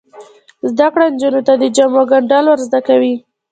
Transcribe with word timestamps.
زده 0.69 0.87
کړه 0.93 1.05
نجونو 1.13 1.41
ته 1.47 1.53
د 1.61 1.63
جامو 1.75 2.01
ګنډل 2.11 2.45
ور 2.47 2.59
زده 2.67 2.79
کوي. 2.87 3.13